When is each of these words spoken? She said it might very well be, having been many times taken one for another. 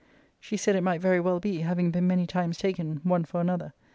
She 0.39 0.57
said 0.57 0.75
it 0.75 0.81
might 0.81 0.99
very 0.99 1.19
well 1.19 1.39
be, 1.39 1.59
having 1.59 1.91
been 1.91 2.07
many 2.07 2.25
times 2.25 2.57
taken 2.57 3.01
one 3.03 3.23
for 3.23 3.39
another. 3.39 3.71